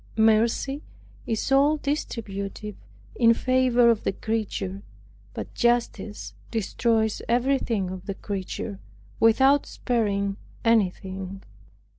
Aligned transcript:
Mercy 0.17 0.81
is 1.27 1.51
all 1.51 1.77
distributive 1.77 2.73
in 3.13 3.35
favor 3.35 3.87
of 3.91 4.03
the 4.03 4.11
creature, 4.11 4.81
but 5.35 5.53
justice 5.53 6.33
destroys 6.49 7.21
everything 7.29 7.91
of 7.91 8.07
the 8.07 8.15
creature, 8.15 8.79
without 9.19 9.67
sparing 9.67 10.37
anything. 10.65 11.43